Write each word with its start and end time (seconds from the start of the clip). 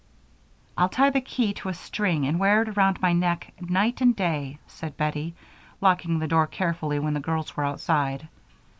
"I'll 0.79 0.89
tie 0.89 1.11
the 1.11 1.21
key 1.21 1.53
to 1.53 1.69
a 1.69 1.75
string 1.75 2.25
and 2.25 2.39
wear 2.39 2.63
it 2.63 2.69
around 2.69 2.99
my 3.01 3.13
neck 3.13 3.53
night 3.69 4.01
and 4.01 4.15
day," 4.15 4.57
said 4.65 4.97
Bettie, 4.97 5.35
locking 5.79 6.17
the 6.17 6.27
door 6.27 6.47
carefully 6.47 6.97
when 6.97 7.13
the 7.13 7.19
girls 7.19 7.55
were 7.55 7.65
outside. 7.65 8.27